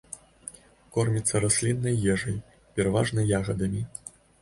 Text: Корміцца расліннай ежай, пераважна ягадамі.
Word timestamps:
Корміцца 0.95 1.35
расліннай 1.45 2.01
ежай, 2.17 2.43
пераважна 2.79 3.31
ягадамі. 3.43 3.89